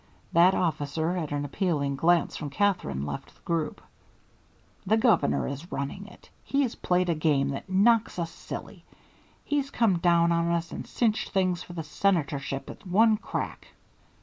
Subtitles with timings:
[0.33, 3.81] That officer, at an appealing glance from Katherine, left the group.
[4.83, 6.27] "The Governor is running it.
[6.43, 8.83] He's played a game that knocks us silly.
[9.45, 13.73] He's come down on us and cinched things for the senatorship at one crack."